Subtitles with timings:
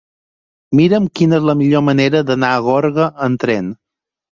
[0.79, 3.71] Mira'm quina és la millor manera d'anar a Gorga amb tren.